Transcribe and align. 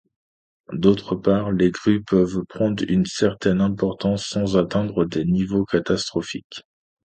D'autre 0.73 1.15
part, 1.15 1.51
les 1.51 1.71
crues 1.71 2.01
peuvent 2.03 2.41
prendre 2.49 2.83
une 2.87 3.05
certaine 3.05 3.61
importance 3.61 4.25
sans 4.25 4.57
atteindre 4.57 5.05
des 5.05 5.25
niveaux 5.25 5.63
catastrophiques. 5.65 6.63